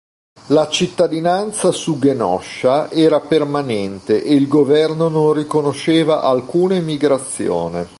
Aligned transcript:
La 0.47 0.67
cittadinanza 0.67 1.71
su 1.71 1.99
Genosha 1.99 2.89
era 2.89 3.19
permanente 3.19 4.23
e 4.23 4.33
il 4.33 4.47
governo 4.47 5.09
non 5.09 5.31
riconosceva 5.33 6.23
alcuna 6.23 6.73
emigrazione. 6.73 7.87